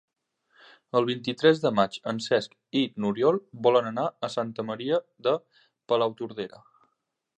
El 0.99 1.03
vint-i-tres 1.09 1.59
de 1.65 1.71
maig 1.79 1.99
en 2.11 2.21
Cesc 2.27 2.55
i 2.81 2.83
n'Oriol 3.05 3.37
volen 3.67 3.91
anar 3.91 4.07
a 4.29 4.33
Santa 4.37 4.67
Maria 4.71 4.99
de 5.29 5.35
Palautordera. 5.93 6.65